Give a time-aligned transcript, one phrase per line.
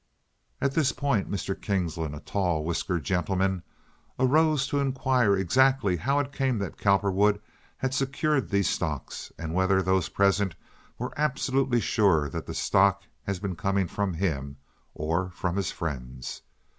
[0.59, 1.53] At this point Mr.
[1.53, 3.61] Kingsland, a tall, whiskered gentleman,
[4.17, 7.39] arose to inquire exactly how it came that Cowperwood
[7.77, 10.55] had secured these stocks, and whether those present
[10.97, 14.57] were absolutely sure that the stock has been coming from him
[14.95, 16.41] or from his friends.